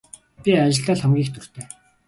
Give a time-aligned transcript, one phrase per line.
[0.41, 1.65] Би ажилдаа л хамгийн их дуртай.